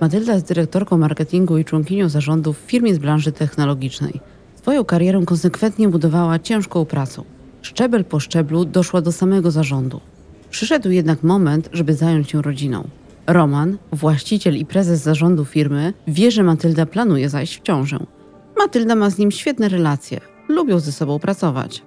[0.00, 4.20] Matylda jest dyrektorką marketingu i członkinią zarządu w firmie z branży technologicznej.
[4.54, 7.24] Swoją karierę konsekwentnie budowała ciężką pracą.
[7.62, 10.00] Szczebel po szczeblu doszła do samego zarządu.
[10.50, 12.88] Przyszedł jednak moment, żeby zająć się rodziną.
[13.26, 17.98] Roman, właściciel i prezes zarządu firmy, wie, że Matylda planuje zajść w ciążę.
[18.58, 21.82] Matylda ma z nim świetne relacje, lubią ze sobą pracować.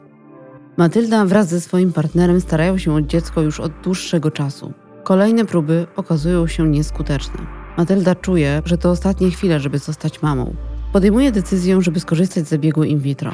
[0.77, 4.73] Matylda wraz ze swoim partnerem starają się o dziecko już od dłuższego czasu.
[5.03, 7.60] Kolejne próby okazują się nieskuteczne.
[7.77, 10.55] Matylda czuje, że to ostatnie chwile, żeby zostać mamą.
[10.93, 13.31] Podejmuje decyzję, żeby skorzystać z zabiegu in vitro.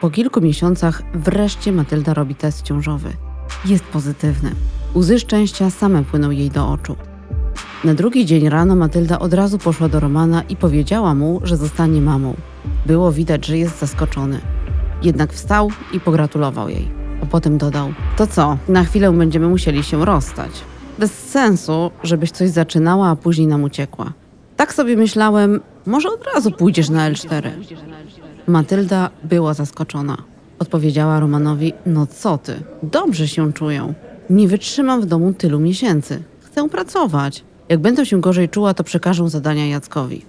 [0.00, 3.08] Po kilku miesiącach wreszcie Matylda robi test ciążowy.
[3.64, 4.50] Jest pozytywny.
[4.94, 6.96] Łzy szczęścia same płyną jej do oczu.
[7.84, 12.00] Na drugi dzień rano Matylda od razu poszła do Romana i powiedziała mu, że zostanie
[12.00, 12.34] mamą.
[12.86, 14.40] Było widać, że jest zaskoczony.
[15.02, 16.88] Jednak wstał i pogratulował jej.
[17.22, 20.50] A potem dodał: To co, na chwilę będziemy musieli się rozstać.
[20.98, 24.12] Bez sensu, żebyś coś zaczynała, a później nam uciekła.
[24.56, 27.50] Tak sobie myślałem, może od razu pójdziesz na L4.
[28.46, 30.16] Matylda była zaskoczona.
[30.58, 33.94] Odpowiedziała Romanowi: No co ty, dobrze się czują.
[34.30, 36.22] Nie wytrzymam w domu tylu miesięcy.
[36.40, 37.44] Chcę pracować.
[37.68, 40.24] Jak będę się gorzej czuła, to przekażę zadania Jackowi.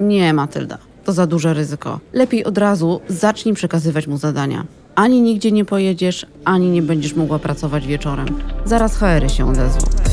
[0.00, 2.00] Nie, Matylda, to za duże ryzyko.
[2.12, 4.64] Lepiej od razu zacznij przekazywać mu zadania.
[4.94, 8.26] Ani nigdzie nie pojedziesz, ani nie będziesz mogła pracować wieczorem.
[8.64, 10.07] Zaraz HR się odezwą.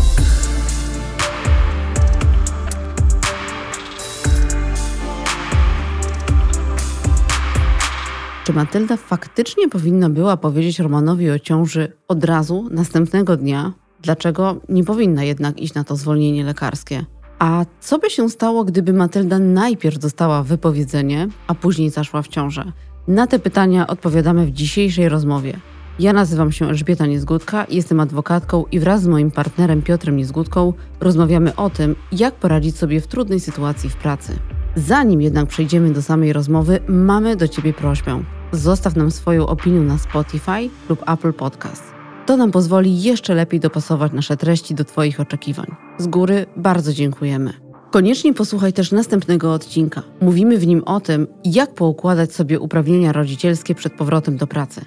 [8.45, 13.73] Czy Matylda faktycznie powinna była powiedzieć Romanowi o ciąży od razu, następnego dnia?
[14.01, 17.05] Dlaczego nie powinna jednak iść na to zwolnienie lekarskie?
[17.39, 22.71] A co by się stało, gdyby Matylda najpierw dostała wypowiedzenie, a później zaszła w ciążę?
[23.07, 25.59] Na te pytania odpowiadamy w dzisiejszej rozmowie.
[25.99, 31.55] Ja nazywam się Elżbieta Niezgódka, jestem adwokatką i wraz z moim partnerem Piotrem Niezgódką rozmawiamy
[31.55, 34.39] o tym, jak poradzić sobie w trudnej sytuacji w pracy.
[34.75, 38.23] Zanim jednak przejdziemy do samej rozmowy, mamy do Ciebie prośbę.
[38.51, 41.83] Zostaw nam swoją opinię na Spotify lub Apple Podcast.
[42.25, 45.65] To nam pozwoli jeszcze lepiej dopasować nasze treści do Twoich oczekiwań.
[45.97, 47.53] Z góry bardzo dziękujemy.
[47.91, 50.03] Koniecznie posłuchaj też następnego odcinka.
[50.21, 54.81] Mówimy w nim o tym, jak poukładać sobie uprawnienia rodzicielskie przed powrotem do pracy.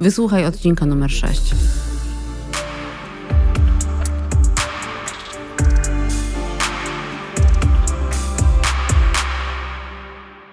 [0.00, 1.54] Wysłuchaj odcinka numer 6.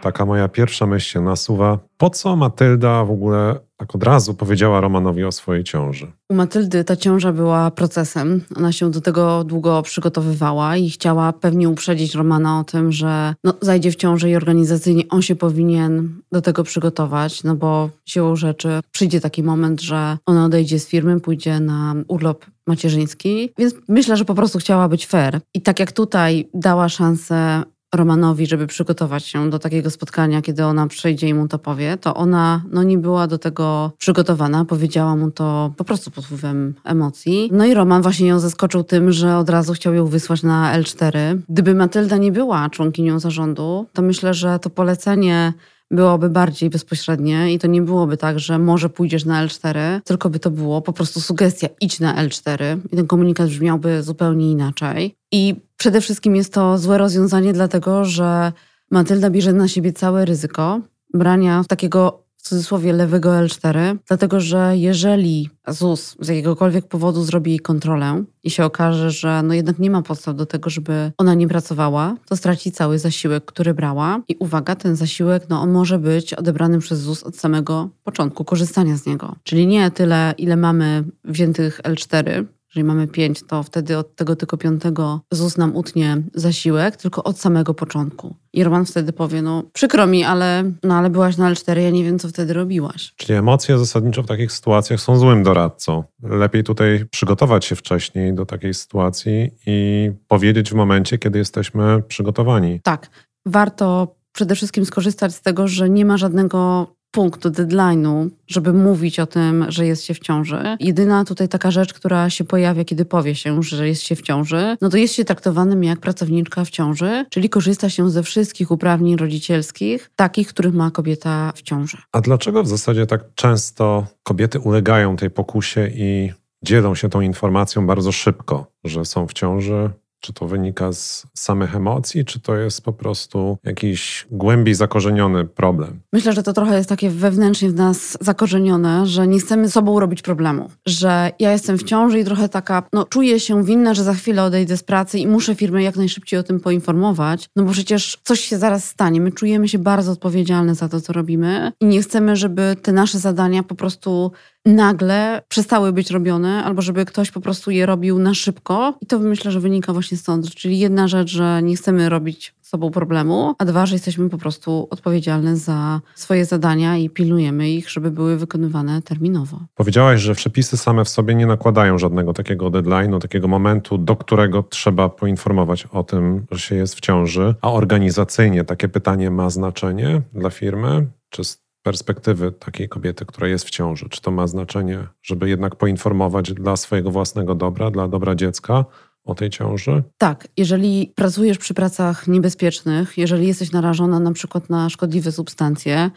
[0.02, 1.80] Taka moja pierwsza myśl się nasuwa.
[1.98, 6.12] Po co Matylda w ogóle tak od razu powiedziała Romanowi o swojej ciąży?
[6.30, 8.42] U Matyldy ta ciąża była procesem.
[8.58, 13.54] Ona się do tego długo przygotowywała i chciała pewnie uprzedzić Romana o tym, że no,
[13.62, 18.80] zajdzie w ciążę i organizacyjnie on się powinien do tego przygotować, no bo siłą rzeczy
[18.92, 24.26] przyjdzie taki moment, że ona odejdzie z firmy, pójdzie na urlop macierzyński, więc myślę, że
[24.26, 25.40] po prostu chciała być fair.
[25.54, 27.64] I tak jak tutaj dała szansę
[27.96, 32.14] Romanowi, żeby przygotować się do takiego spotkania, kiedy ona przyjdzie i mu to powie, to
[32.14, 34.66] ona no, nie była do tego przygotowana.
[34.66, 37.50] Powiedziała mu to po prostu pod wpływem emocji.
[37.54, 41.40] No i Roman właśnie ją zaskoczył tym, że od razu chciał ją wysłać na L4.
[41.50, 45.54] Gdyby Matylda nie była członkinią zarządu, to myślę, że to polecenie
[45.92, 50.40] byłoby bardziej bezpośrednie i to nie byłoby tak, że może pójdziesz na L4, tylko by
[50.40, 55.16] to było po prostu sugestia, idź na L4 i ten komunikat brzmiałby zupełnie inaczej.
[55.32, 58.52] I przede wszystkim jest to złe rozwiązanie, dlatego że
[58.92, 60.82] Matylda bierze na siebie całe ryzyko
[61.14, 67.60] brania takiego w cudzysłowie lewego L4, dlatego że jeżeli ZUS z jakiegokolwiek powodu zrobi jej
[67.60, 71.48] kontrolę i się okaże, że no jednak nie ma podstaw do tego, żeby ona nie
[71.48, 74.22] pracowała, to straci cały zasiłek, który brała.
[74.28, 79.06] I uwaga, ten zasiłek, no może być odebrany przez ZUS od samego początku korzystania z
[79.06, 79.36] niego.
[79.44, 84.58] Czyli nie tyle, ile mamy wziętych L4, jeżeli mamy pięć, to wtedy od tego tylko
[84.58, 88.36] piątego ZUS nam utnie zasiłek, tylko od samego początku.
[88.54, 92.04] I Roman wtedy powie, no przykro mi, ale, no, ale byłaś na L4, ja nie
[92.04, 93.14] wiem, co wtedy robiłaś.
[93.18, 96.04] Czyli emocje zasadniczo w takich sytuacjach są złym doradcą.
[96.24, 102.80] Lepiej tutaj przygotować się wcześniej do takiej sytuacji i powiedzieć w momencie, kiedy jesteśmy przygotowani.
[102.84, 103.10] Tak.
[103.46, 109.26] Warto przede wszystkim skorzystać z tego, że nie ma żadnego punktu, deadline'u, żeby mówić o
[109.26, 110.78] tym, że jest się w ciąży.
[110.80, 114.78] Jedyna tutaj taka rzecz, która się pojawia, kiedy powie się, że jest się w ciąży,
[114.82, 119.18] no to jest się traktowanym jak pracowniczka w ciąży, czyli korzysta się ze wszystkich uprawnień
[119.18, 121.98] rodzicielskich, takich, których ma kobieta w ciąży.
[122.12, 126.32] A dlaczego w zasadzie tak często kobiety ulegają tej pokusie i
[126.64, 129.90] dzielą się tą informacją bardzo szybko, że są w ciąży,
[130.22, 136.00] Czy to wynika z samych emocji, czy to jest po prostu jakiś głębiej zakorzeniony problem?
[136.14, 140.22] Myślę, że to trochę jest takie wewnętrznie w nas zakorzenione, że nie chcemy sobą robić
[140.22, 140.70] problemu.
[140.86, 144.44] Że ja jestem w ciąży i trochę taka, no czuję się winna, że za chwilę
[144.44, 148.40] odejdę z pracy i muszę firmę jak najszybciej o tym poinformować, no bo przecież coś
[148.40, 149.22] się zaraz stanie.
[149.22, 153.20] My czujemy się bardzo odpowiedzialne za to, co robimy i nie chcemy, żeby te nasze
[153.20, 154.32] zadania po prostu
[154.66, 158.94] nagle przestały być robione, albo żeby ktoś po prostu je robił na szybko.
[159.02, 160.56] I to myślę, że wynika właśnie stąd.
[160.56, 164.88] Czyli jedna rzecz, że nie chcemy robić sobą problemu, a dwa, że jesteśmy po prostu
[164.90, 169.60] odpowiedzialne za swoje zadania i pilnujemy ich, żeby były wykonywane terminowo.
[169.76, 174.64] Powiedziałaś, że przepisy same w sobie nie nakładają żadnego takiego deadline'u, takiego momentu, do którego
[174.64, 180.22] trzeba poinformować o tym, że się jest w ciąży, a organizacyjnie takie pytanie ma znaczenie
[180.34, 181.08] dla firmy?
[181.30, 181.42] Czy
[181.84, 184.10] perspektywy takiej kobiety, która jest w ciąży?
[184.10, 188.86] Czy to ma znaczenie, żeby jednak poinformować dla swojego własnego dobra, dla dobra dziecka
[189.24, 190.04] o tej ciąży?
[190.18, 196.12] Tak, jeżeli pracujesz przy pracach niebezpiecznych, jeżeli jesteś narażona na przykład na szkodliwe substancje,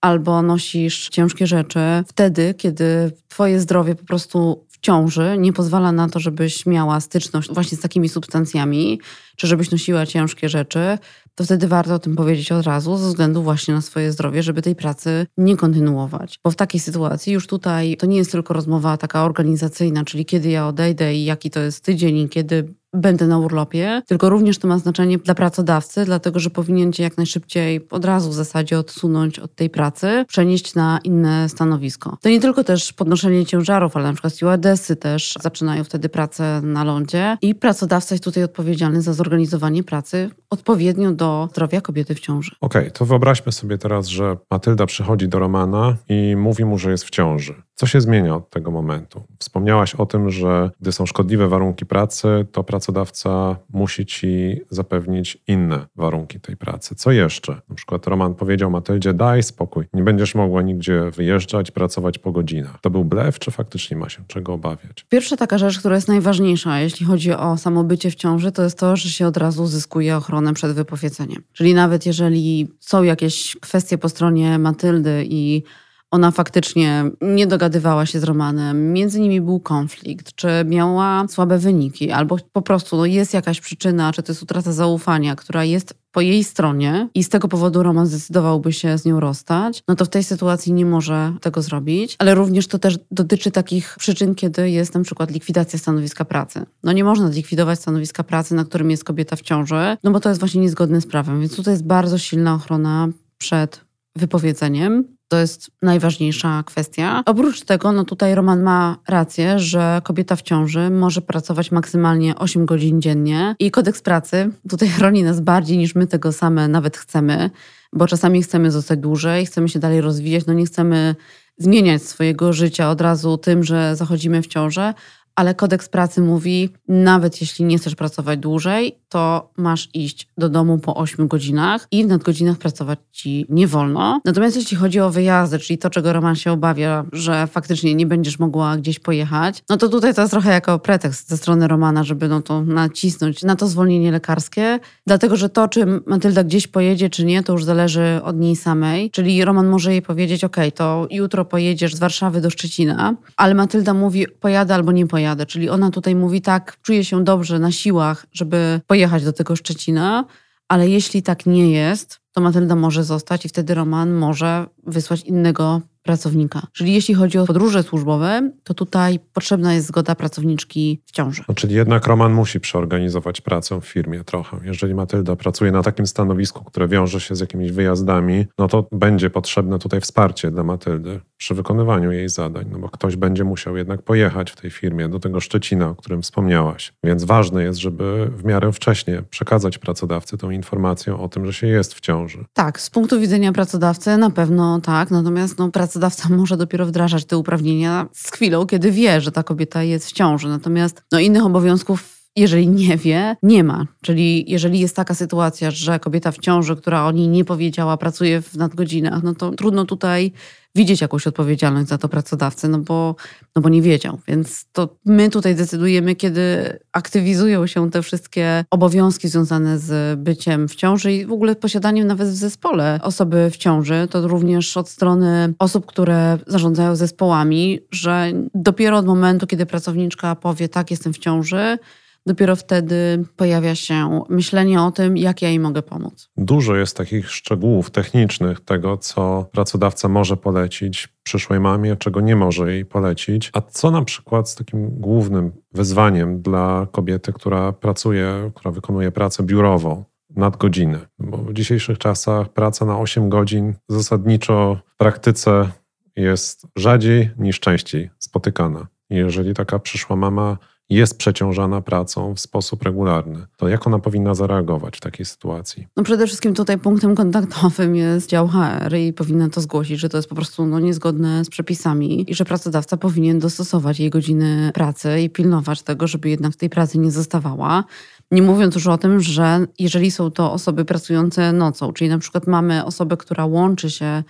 [0.00, 6.20] albo nosisz ciężkie rzeczy, wtedy, kiedy twoje zdrowie po prostu ciąży nie pozwala na to,
[6.20, 9.00] żebyś miała styczność właśnie z takimi substancjami,
[9.36, 10.98] czy żebyś nosiła ciężkie rzeczy,
[11.34, 14.62] to wtedy warto o tym powiedzieć od razu, ze względu właśnie na swoje zdrowie, żeby
[14.62, 16.38] tej pracy nie kontynuować.
[16.44, 20.48] Bo w takiej sytuacji już tutaj to nie jest tylko rozmowa taka organizacyjna, czyli kiedy
[20.48, 24.68] ja odejdę i jaki to jest tydzień i kiedy będę na urlopie, tylko również to
[24.68, 29.38] ma znaczenie dla pracodawcy, dlatego że powinien cię jak najszybciej od razu w zasadzie odsunąć
[29.38, 32.18] od tej pracy, przenieść na inne stanowisko.
[32.22, 36.84] To nie tylko też podnoszenie ciężarów, ale na przykład stewardessy też zaczynają wtedy pracę na
[36.84, 42.50] lądzie i pracodawca jest tutaj odpowiedzialny za zorganizowanie pracy odpowiednio do zdrowia kobiety w ciąży.
[42.60, 46.90] Okej, okay, to wyobraźmy sobie teraz, że Matylda przychodzi do Romana i mówi mu, że
[46.90, 47.62] jest w ciąży.
[47.80, 49.22] Co się zmienia od tego momentu?
[49.38, 55.86] Wspomniałaś o tym, że gdy są szkodliwe warunki pracy, to pracodawca musi ci zapewnić inne
[55.96, 56.94] warunki tej pracy.
[56.94, 57.60] Co jeszcze?
[57.68, 62.78] Na przykład Roman powiedział Matyldzie, daj spokój, nie będziesz mogła nigdzie wyjeżdżać, pracować po godzinach.
[62.80, 65.06] To był blef, czy faktycznie ma się czego obawiać?
[65.08, 68.78] Pierwsza taka rzecz, która jest najważniejsza, jeśli chodzi o samo bycie w ciąży, to jest
[68.78, 71.42] to, że się od razu zyskuje ochronę przed wypowiedzeniem.
[71.52, 75.62] Czyli nawet jeżeli są jakieś kwestie po stronie Matyldy i
[76.10, 82.10] ona faktycznie nie dogadywała się z Romanem, między nimi był konflikt, czy miała słabe wyniki,
[82.10, 86.20] albo po prostu no, jest jakaś przyczyna, czy to jest utrata zaufania, która jest po
[86.20, 90.08] jej stronie i z tego powodu Roman zdecydowałby się z nią rozstać, no to w
[90.08, 94.94] tej sytuacji nie może tego zrobić, ale również to też dotyczy takich przyczyn, kiedy jest
[94.94, 96.66] na przykład likwidacja stanowiska pracy.
[96.82, 100.28] No nie można zlikwidować stanowiska pracy, na którym jest kobieta w ciąży, no bo to
[100.28, 103.08] jest właśnie niezgodne z prawem, więc tutaj jest bardzo silna ochrona
[103.38, 103.80] przed
[104.16, 105.19] wypowiedzeniem.
[105.30, 107.22] To jest najważniejsza kwestia.
[107.26, 112.66] Oprócz tego, no tutaj Roman ma rację, że kobieta w ciąży może pracować maksymalnie 8
[112.66, 117.50] godzin dziennie i kodeks pracy tutaj chroni nas bardziej niż my tego same nawet chcemy,
[117.92, 121.14] bo czasami chcemy zostać dłużej, chcemy się dalej rozwijać, no nie chcemy
[121.58, 124.94] zmieniać swojego życia od razu tym, że zachodzimy w ciążę,
[125.34, 130.78] ale kodeks pracy mówi, nawet jeśli nie chcesz pracować dłużej, to masz iść do domu
[130.78, 134.20] po 8 godzinach i w nadgodzinach pracować ci nie wolno.
[134.24, 138.38] Natomiast jeśli chodzi o wyjazdy, czyli to, czego Roman się obawia, że faktycznie nie będziesz
[138.38, 142.28] mogła gdzieś pojechać, no to tutaj to jest trochę jako pretekst ze strony Romana, żeby
[142.28, 147.24] no to nacisnąć na to zwolnienie lekarskie, dlatego że to, czy Matylda gdzieś pojedzie, czy
[147.24, 149.10] nie, to już zależy od niej samej.
[149.10, 153.94] Czyli Roman może jej powiedzieć, ok, to jutro pojedziesz z Warszawy do Szczecina, ale Matylda
[153.94, 155.46] mówi, pojadę albo nie pojadę pojadę.
[155.46, 160.24] Czyli ona tutaj mówi tak, czuję się dobrze na siłach, żeby pojechać do tego Szczecina,
[160.68, 165.80] ale jeśli tak nie jest, to Matylda może zostać i wtedy Roman może wysłać innego
[166.02, 166.66] pracownika.
[166.72, 171.42] Czyli jeśli chodzi o podróże służbowe, to tutaj potrzebna jest zgoda pracowniczki w ciąży.
[171.48, 174.60] No, czyli jednak Roman musi przeorganizować pracę w firmie trochę.
[174.64, 179.30] Jeżeli Matylda pracuje na takim stanowisku, które wiąże się z jakimiś wyjazdami, no to będzie
[179.30, 184.02] potrzebne tutaj wsparcie dla Matyldy przy wykonywaniu jej zadań, no bo ktoś będzie musiał jednak
[184.02, 186.92] pojechać w tej firmie do tego Szczecina, o którym wspomniałaś.
[187.04, 191.66] Więc ważne jest, żeby w miarę wcześnie przekazać pracodawcy tą informację o tym, że się
[191.66, 192.44] jest w ciąży.
[192.52, 197.36] Tak, z punktu widzenia pracodawcy na pewno tak, natomiast no, pracodawca może dopiero wdrażać te
[197.36, 200.48] uprawnienia z chwilą, kiedy wie, że ta kobieta jest w ciąży.
[200.48, 203.86] Natomiast no, innych obowiązków jeżeli nie wie, nie ma.
[204.02, 208.42] Czyli jeżeli jest taka sytuacja, że kobieta w ciąży, która o niej nie powiedziała, pracuje
[208.42, 210.32] w nadgodzinach, no to trudno tutaj
[210.74, 213.16] widzieć jakąś odpowiedzialność za to pracodawcy, no bo,
[213.56, 214.18] no bo nie wiedział.
[214.28, 220.74] Więc to my tutaj decydujemy, kiedy aktywizują się te wszystkie obowiązki związane z byciem w
[220.74, 224.08] ciąży i w ogóle posiadaniem nawet w zespole osoby w ciąży.
[224.10, 230.68] To również od strony osób, które zarządzają zespołami, że dopiero od momentu, kiedy pracowniczka powie,
[230.68, 231.78] tak, jestem w ciąży,
[232.26, 236.30] dopiero wtedy pojawia się myślenie o tym, jak ja jej mogę pomóc.
[236.36, 242.72] Dużo jest takich szczegółów technicznych tego, co pracodawca może polecić przyszłej mamie, czego nie może
[242.72, 243.50] jej polecić.
[243.52, 249.42] A co na przykład z takim głównym wyzwaniem dla kobiety, która pracuje, która wykonuje pracę
[249.42, 250.04] biurową?
[250.36, 255.70] nadgodziny, bo w dzisiejszych czasach praca na 8 godzin zasadniczo w praktyce
[256.16, 258.86] jest rzadziej niż częściej spotykana.
[259.10, 260.58] Jeżeli taka przyszła mama
[260.90, 265.86] jest przeciążana pracą w sposób regularny, to jak ona powinna zareagować w takiej sytuacji?
[265.96, 270.16] No przede wszystkim tutaj punktem kontaktowym jest dział HR i powinna to zgłosić, że to
[270.16, 275.20] jest po prostu no, niezgodne z przepisami i że pracodawca powinien dostosować jej godziny pracy
[275.20, 277.84] i pilnować tego, żeby jednak tej pracy nie zostawała.
[278.30, 282.46] Nie mówiąc już o tym, że jeżeli są to osoby pracujące nocą, czyli na przykład
[282.46, 284.22] mamy osobę, która łączy się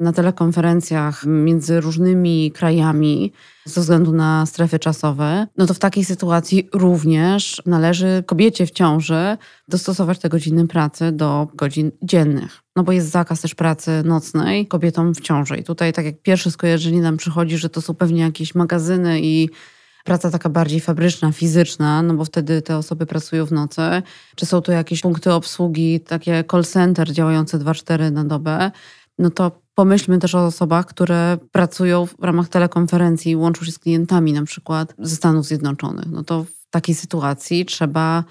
[0.00, 3.32] na telekonferencjach między różnymi krajami
[3.64, 9.36] ze względu na strefy czasowe, no to w takiej sytuacji również należy kobiecie w ciąży
[9.68, 12.62] dostosować te godziny pracy do godzin dziennych.
[12.76, 15.56] No bo jest zakaz też pracy nocnej kobietom w ciąży.
[15.56, 19.48] I tutaj tak jak pierwsze skojarzenie nam przychodzi, że to są pewnie jakieś magazyny i
[20.04, 23.82] praca taka bardziej fabryczna, fizyczna, no bo wtedy te osoby pracują w nocy.
[24.36, 28.70] Czy są to jakieś punkty obsługi, takie call center działające 2-4 na dobę,
[29.18, 33.78] no to pomyślmy też o osobach, które pracują w ramach telekonferencji i łączą się z
[33.78, 36.06] klientami na przykład ze Stanów Zjednoczonych.
[36.10, 38.24] No to w takiej sytuacji trzeba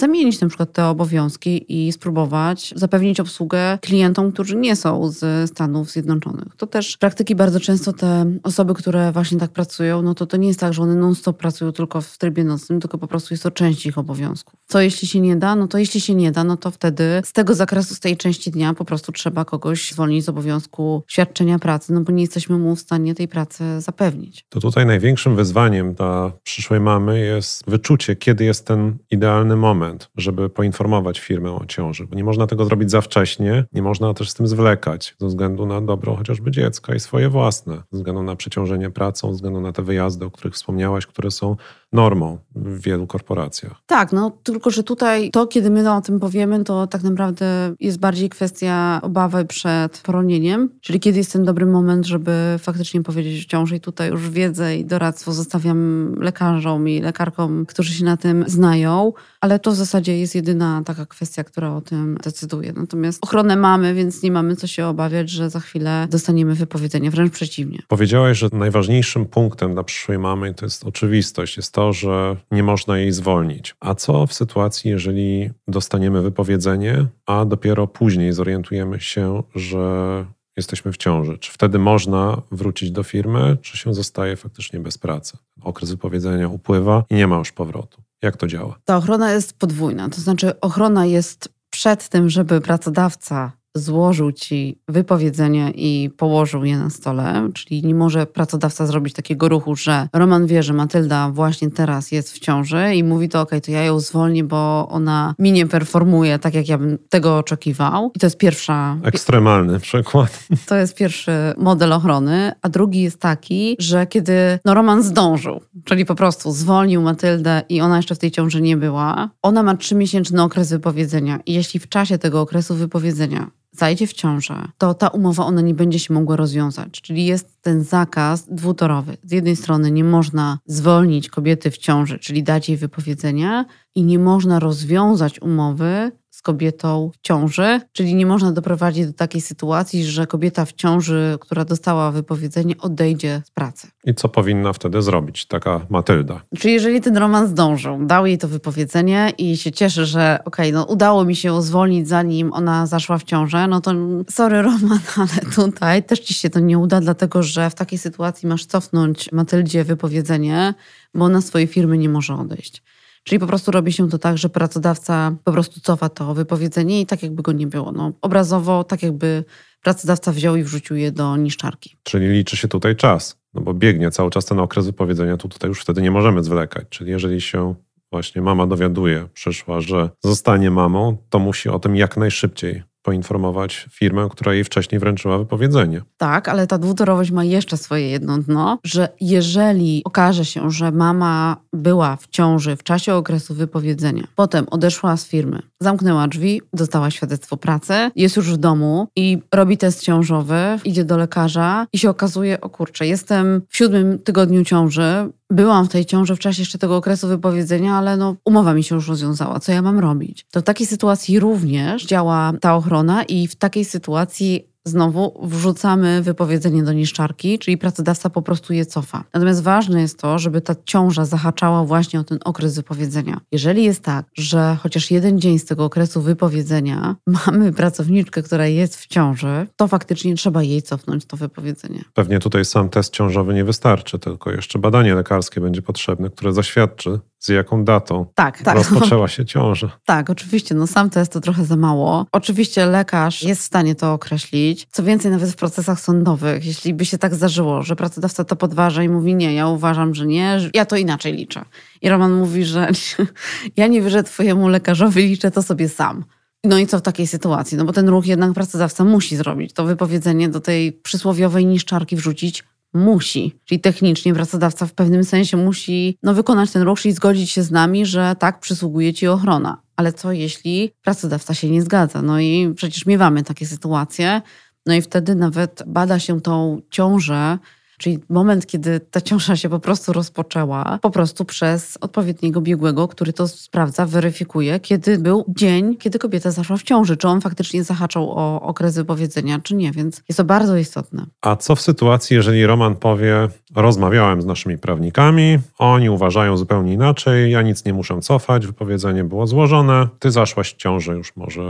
[0.00, 5.90] zamienić na przykład te obowiązki i spróbować zapewnić obsługę klientom, którzy nie są z Stanów
[5.90, 6.56] Zjednoczonych.
[6.56, 10.48] To też praktyki bardzo często te osoby, które właśnie tak pracują, no to to nie
[10.48, 13.50] jest tak, że one non-stop pracują tylko w trybie nocnym, tylko po prostu jest to
[13.50, 14.54] część ich obowiązków.
[14.66, 15.56] Co jeśli się nie da?
[15.56, 18.50] No to jeśli się nie da, no to wtedy z tego zakresu, z tej części
[18.50, 22.76] dnia po prostu trzeba kogoś zwolnić z obowiązku świadczenia pracy, no bo nie jesteśmy mu
[22.76, 24.46] w stanie tej pracy zapewnić.
[24.48, 30.10] To tutaj największym wyzwaniem dla przyszłej mamy jest wyczucie, kiedy jest ten idealny moment moment,
[30.16, 34.30] żeby poinformować firmę o ciąży, bo nie można tego zrobić za wcześnie, nie można też
[34.30, 38.36] z tym zwlekać ze względu na dobro chociażby dziecka i swoje własne, ze względu na
[38.36, 41.56] przeciążenie pracą, ze względu na te wyjazdy, o których wspomniałaś, które są
[41.92, 43.74] normą w wielu korporacjach.
[43.86, 47.98] Tak, no tylko, że tutaj to, kiedy my o tym powiemy, to tak naprawdę jest
[47.98, 53.48] bardziej kwestia obawy przed poronieniem, czyli kiedy jest ten dobry moment, żeby faktycznie powiedzieć o
[53.48, 58.44] ciąży i tutaj już wiedzę i doradztwo zostawiam lekarzom i lekarkom, którzy się na tym
[58.46, 62.72] znają, ale to w zasadzie jest jedyna taka kwestia, która o tym decyduje.
[62.72, 67.32] Natomiast ochronę mamy, więc nie mamy co się obawiać, że za chwilę dostaniemy wypowiedzenie, wręcz
[67.32, 67.82] przeciwnie.
[67.88, 72.98] Powiedziałaś, że najważniejszym punktem dla przyszłej mamy to jest oczywistość, jest to, że nie można
[72.98, 73.74] jej zwolnić.
[73.80, 80.24] A co w sytuacji, jeżeli dostaniemy wypowiedzenie, a dopiero później zorientujemy się, że
[80.56, 81.38] jesteśmy w ciąży?
[81.38, 85.38] Czy wtedy można wrócić do firmy, czy się zostaje faktycznie bez pracy?
[85.62, 88.02] Okres wypowiedzenia upływa i nie ma już powrotu.
[88.22, 88.78] Jak to działa?
[88.84, 90.08] Ta ochrona jest podwójna.
[90.08, 96.90] To znaczy, ochrona jest przed tym, żeby pracodawca złożył ci wypowiedzenie i położył je na
[96.90, 102.12] stole, czyli nie może pracodawca zrobić takiego ruchu, że Roman wie, że Matylda właśnie teraz
[102.12, 105.66] jest w ciąży i mówi to, ok, to ja ją zwolnię, bo ona mi nie
[105.66, 108.10] performuje tak, jak ja bym tego oczekiwał.
[108.16, 108.96] I to jest pierwsza...
[109.02, 110.38] Ekstremalny przykład.
[110.66, 116.04] To jest pierwszy model ochrony, a drugi jest taki, że kiedy no, Roman zdążył, czyli
[116.04, 120.42] po prostu zwolnił Matyldę i ona jeszcze w tej ciąży nie była, ona ma trzymiesięczny
[120.42, 125.44] okres wypowiedzenia i jeśli w czasie tego okresu wypowiedzenia zajdzie w ciążę, to ta umowa
[125.44, 127.00] ona nie będzie się mogła rozwiązać.
[127.00, 129.16] Czyli jest ten zakaz dwutorowy.
[129.24, 134.18] Z jednej strony nie można zwolnić kobiety w ciąży, czyli dać jej wypowiedzenia, i nie
[134.18, 140.26] można rozwiązać umowy z kobietą w ciąży, czyli nie można doprowadzić do takiej sytuacji, że
[140.26, 143.88] kobieta w ciąży, która dostała wypowiedzenie, odejdzie z pracy.
[144.04, 146.40] I co powinna wtedy zrobić taka Matylda?
[146.58, 150.80] Czyli jeżeli ten Roman zdążył, dał jej to wypowiedzenie i się cieszy, że okej, okay,
[150.80, 153.92] no udało mi się zwolnić zanim ona zaszła w ciążę, no to
[154.30, 158.48] sorry Roman, ale tutaj też ci się to nie uda, dlatego że w takiej sytuacji
[158.48, 160.74] masz cofnąć Matyldzie wypowiedzenie,
[161.14, 162.82] bo ona swojej firmy nie może odejść.
[163.24, 167.06] Czyli po prostu robi się to tak, że pracodawca po prostu cofa to wypowiedzenie i
[167.06, 167.92] tak jakby go nie było.
[167.92, 169.44] No, obrazowo, tak jakby
[169.82, 171.96] pracodawca wziął i wrzucił je do niszczarki.
[172.02, 175.68] Czyli liczy się tutaj czas, no bo biegnie cały czas ten okres wypowiedzenia, to tutaj
[175.68, 176.86] już wtedy nie możemy zwlekać.
[176.88, 177.74] Czyli jeżeli się
[178.12, 184.28] właśnie mama dowiaduje, przyszła, że zostanie mamą, to musi o tym jak najszybciej poinformować firmę,
[184.30, 186.02] która jej wcześniej wręczyła wypowiedzenie.
[186.16, 191.56] Tak, ale ta dwutorowość ma jeszcze swoje jedno dno, że jeżeli okaże się, że mama
[191.72, 197.56] była w ciąży w czasie okresu wypowiedzenia, potem odeszła z firmy, zamknęła drzwi, dostała świadectwo
[197.56, 202.60] pracy, jest już w domu i robi test ciążowy, idzie do lekarza i się okazuje,
[202.60, 206.96] o kurczę, jestem w siódmym tygodniu ciąży, byłam w tej ciąży w czasie jeszcze tego
[206.96, 210.46] okresu wypowiedzenia, ale no, umowa mi się już rozwiązała, co ja mam robić?
[210.50, 216.82] To w takiej sytuacji również działa ta ochrona i w takiej sytuacji znowu wrzucamy wypowiedzenie
[216.82, 219.24] do niszczarki, czyli pracodawca po prostu je cofa.
[219.34, 223.40] Natomiast ważne jest to, żeby ta ciąża zahaczała właśnie o ten okres wypowiedzenia.
[223.52, 228.96] Jeżeli jest tak, że chociaż jeden dzień z tego okresu wypowiedzenia mamy pracowniczkę, która jest
[228.96, 232.04] w ciąży, to faktycznie trzeba jej cofnąć to wypowiedzenie.
[232.14, 237.20] Pewnie tutaj sam test ciążowy nie wystarczy, tylko jeszcze badanie lekarskie będzie potrzebne, które zaświadczy,
[237.40, 238.74] z jaką datą tak, tak.
[238.76, 239.90] rozpoczęła się ciąża.
[240.04, 240.74] Tak, oczywiście.
[240.74, 242.26] No sam test to trochę za mało.
[242.32, 244.86] Oczywiście lekarz jest w stanie to określić.
[244.90, 249.02] Co więcej, nawet w procesach sądowych, jeśli by się tak zdarzyło, że pracodawca to podważa
[249.02, 251.64] i mówi nie, ja uważam, że nie, ja to inaczej liczę.
[252.02, 252.88] I Roman mówi, że
[253.76, 256.24] ja nie wierzę twojemu lekarzowi, liczę to sobie sam.
[256.64, 257.78] No i co w takiej sytuacji?
[257.78, 259.72] No bo ten ruch jednak pracodawca musi zrobić.
[259.72, 263.60] To wypowiedzenie do tej przysłowiowej niszczarki wrzucić musi.
[263.64, 267.70] Czyli technicznie pracodawca w pewnym sensie musi no, wykonać ten ruch, czyli zgodzić się z
[267.70, 269.82] nami, że tak, przysługuje ci ochrona.
[269.96, 272.22] Ale co jeśli pracodawca się nie zgadza?
[272.22, 274.42] No i przecież miewamy takie sytuacje.
[274.86, 277.58] No i wtedy nawet bada się tą ciążę
[278.00, 283.32] Czyli moment, kiedy ta ciąża się po prostu rozpoczęła, po prostu przez odpowiedniego biegłego, który
[283.32, 288.30] to sprawdza, weryfikuje, kiedy był dzień, kiedy kobieta zaszła w ciąży, czy on faktycznie zahaczał
[288.30, 291.26] o okres wypowiedzenia, czy nie, więc jest to bardzo istotne.
[291.40, 297.52] A co w sytuacji, jeżeli Roman powie, rozmawiałem z naszymi prawnikami, oni uważają zupełnie inaczej,
[297.52, 301.62] ja nic nie muszę cofać, wypowiedzenie było złożone, ty zaszłaś w ciąży już może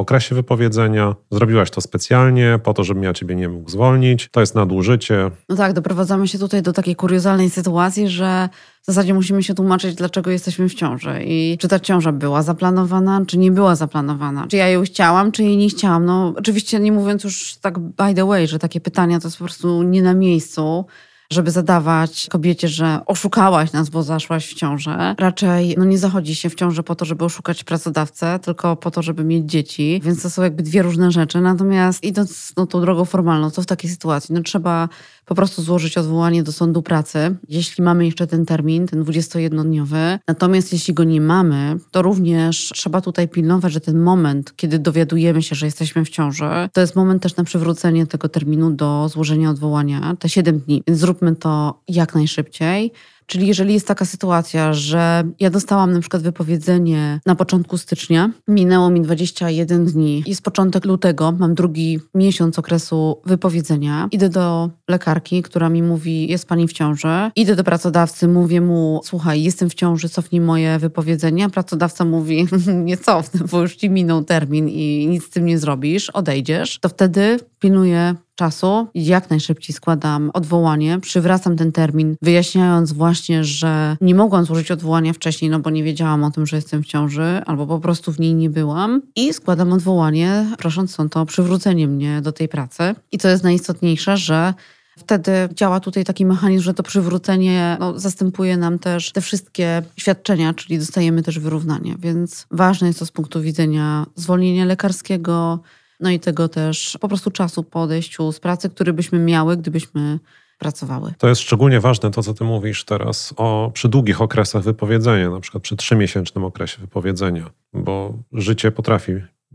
[0.00, 1.14] okresie wypowiedzenia.
[1.30, 4.28] Zrobiłaś to specjalnie po to, żebym ja ciebie nie mógł zwolnić.
[4.32, 5.30] To jest nadużycie.
[5.48, 8.48] No tak, doprowadzamy się tutaj do takiej kuriozalnej sytuacji, że
[8.82, 13.22] w zasadzie musimy się tłumaczyć, dlaczego jesteśmy w ciąży i czy ta ciąża była zaplanowana,
[13.26, 14.46] czy nie była zaplanowana.
[14.48, 16.04] Czy ja ją chciałam, czy jej nie chciałam.
[16.04, 19.44] No oczywiście nie mówiąc już tak by the way, że takie pytania to jest po
[19.44, 20.86] prostu nie na miejscu
[21.32, 25.14] żeby zadawać kobiecie, że oszukałaś nas, bo zaszłaś w ciążę.
[25.18, 29.02] Raczej no, nie zachodzi się w ciążę po to, żeby oszukać pracodawcę, tylko po to,
[29.02, 30.00] żeby mieć dzieci.
[30.04, 31.40] Więc to są jakby dwie różne rzeczy.
[31.40, 34.34] Natomiast idąc no, tą drogą formalną, co w takiej sytuacji?
[34.34, 34.88] No trzeba
[35.30, 40.18] po prostu złożyć odwołanie do sądu pracy, jeśli mamy jeszcze ten termin, ten 21-dniowy.
[40.26, 45.42] Natomiast jeśli go nie mamy, to również trzeba tutaj pilnować, że ten moment, kiedy dowiadujemy
[45.42, 49.50] się, że jesteśmy w ciąży, to jest moment też na przywrócenie tego terminu do złożenia
[49.50, 50.82] odwołania, te 7 dni.
[50.86, 52.92] Więc zróbmy to jak najszybciej.
[53.26, 58.90] Czyli jeżeli jest taka sytuacja, że ja dostałam na przykład wypowiedzenie na początku stycznia, minęło
[58.90, 65.68] mi 21 dni, jest początek lutego, mam drugi miesiąc okresu wypowiedzenia, idę do lekarki, która
[65.68, 70.08] mi mówi, jest pani w ciąży, idę do pracodawcy, mówię mu, słuchaj, jestem w ciąży,
[70.08, 72.46] cofnij moje wypowiedzenie, pracodawca mówi,
[72.84, 76.88] nie cofnę, bo już ci minął termin i nic z tym nie zrobisz, odejdziesz, to
[76.88, 78.86] wtedy pilnuję czasu.
[78.94, 85.50] Jak najszybciej składam odwołanie, przywracam ten termin, wyjaśniając właśnie, że nie mogłam złożyć odwołania wcześniej,
[85.50, 88.34] no bo nie wiedziałam o tym, że jestem w ciąży, albo po prostu w niej
[88.34, 89.02] nie byłam.
[89.16, 92.94] I składam odwołanie, prosząc sąd o przywrócenie mnie do tej pracy.
[93.12, 94.54] I co jest najistotniejsze, że
[94.98, 100.54] Wtedy działa tutaj taki mechanizm, że to przywrócenie no, zastępuje nam też te wszystkie świadczenia,
[100.54, 101.94] czyli dostajemy też wyrównanie.
[101.98, 105.60] Więc ważne jest to z punktu widzenia zwolnienia lekarskiego,
[106.00, 110.18] no i tego też po prostu czasu po odejściu z pracy, który byśmy miały, gdybyśmy
[110.58, 111.14] pracowały.
[111.18, 115.40] To jest szczególnie ważne to, co ty mówisz teraz o przy długich okresach wypowiedzenia, na
[115.40, 119.12] przykład przy trzymiesięcznym okresie wypowiedzenia, bo życie potrafi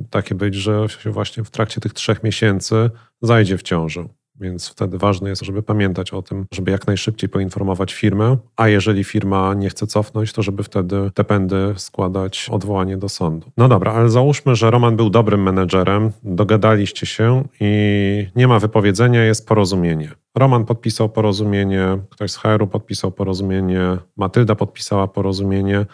[0.10, 2.90] takie być, że się właśnie w trakcie tych trzech miesięcy
[3.22, 4.08] zajdzie w ciążę.
[4.40, 9.04] Więc wtedy ważne jest, żeby pamiętać o tym, żeby jak najszybciej poinformować firmę, a jeżeli
[9.04, 13.52] firma nie chce cofnąć, to żeby wtedy te pędy składać odwołanie do sądu.
[13.58, 19.24] No dobra, ale załóżmy, że Roman był dobrym menedżerem, dogadaliście się i nie ma wypowiedzenia,
[19.24, 20.12] jest porozumienie.
[20.36, 25.86] Roman podpisał porozumienie, ktoś z HR-u podpisał porozumienie, Matylda podpisała porozumienie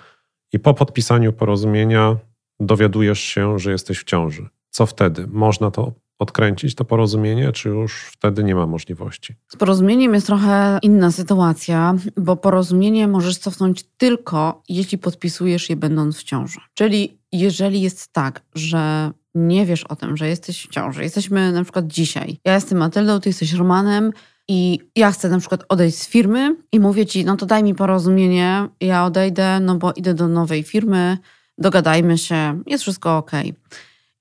[0.54, 2.17] i po podpisaniu porozumienia
[2.60, 4.49] dowiadujesz się, że jesteś w ciąży.
[4.69, 5.27] Co wtedy?
[5.27, 5.91] Można to
[6.22, 9.36] odkręcić to porozumienie, czy już wtedy nie ma możliwości?
[9.48, 16.18] Z porozumieniem jest trochę inna sytuacja, bo porozumienie możesz cofnąć tylko, jeśli podpisujesz je będąc
[16.18, 16.60] w ciąży.
[16.74, 21.64] Czyli jeżeli jest tak, że nie wiesz o tym, że jesteś w ciąży, jesteśmy na
[21.64, 24.12] przykład dzisiaj, ja jestem Matyldą, ty jesteś Romanem,
[24.48, 27.76] i ja chcę na przykład odejść z firmy i mówię ci, no to daj mi
[27.76, 31.18] porozumienie, ja odejdę, no bo idę do nowej firmy,
[31.58, 33.32] dogadajmy się, jest wszystko ok.
[33.44, 33.54] I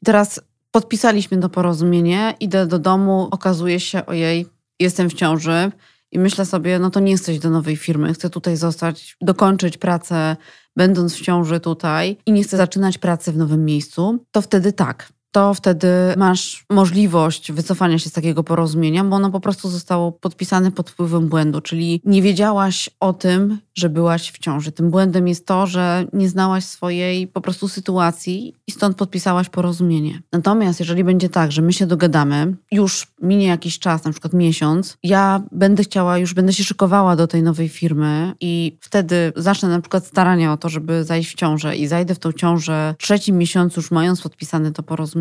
[0.05, 4.47] teraz Podpisaliśmy to porozumienie, idę do domu, okazuje się, ojej,
[4.81, 5.73] jestem w ciąży
[6.13, 10.37] i myślę sobie, no to nie jesteś do nowej firmy, chcę tutaj zostać, dokończyć pracę,
[10.77, 15.13] będąc w ciąży tutaj i nie chcę zaczynać pracy w nowym miejscu, to wtedy tak.
[15.33, 20.73] To wtedy masz możliwość wycofania się z takiego porozumienia, bo ono po prostu zostało podpisane
[20.73, 24.73] pod wpływem błędu, czyli nie wiedziałaś o tym, że byłaś w ciąży.
[24.73, 30.23] Tym błędem jest to, że nie znałaś swojej po prostu sytuacji i stąd podpisałaś porozumienie.
[30.33, 34.99] Natomiast jeżeli będzie tak, że my się dogadamy, już minie jakiś czas, na przykład miesiąc,
[35.03, 39.81] ja będę chciała, już będę się szykowała do tej nowej firmy i wtedy zacznę na
[39.81, 43.39] przykład starania o to, żeby zajść w ciążę i zajdę w tą ciążę w trzecim
[43.39, 45.20] miesiącu już mając podpisane to porozumienie,